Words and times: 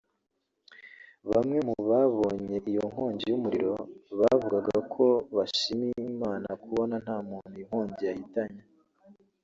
Bamwe 1.31 1.57
mu 1.67 1.75
babonye 1.89 2.55
iyi 2.69 2.81
nkongi 2.89 3.23
y’umuriro 3.29 3.73
buvugaga 4.17 4.77
ko 4.93 5.05
bashima 5.35 6.01
Imana 6.13 6.47
kubona 6.63 6.95
nta 7.03 7.17
muntu 7.29 7.53
iyi 7.57 7.67
nkongi 7.69 8.01
yahitanye 8.09 8.61